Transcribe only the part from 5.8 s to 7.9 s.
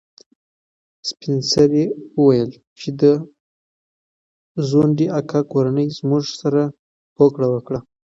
زموږ سره هوکړه وکړه.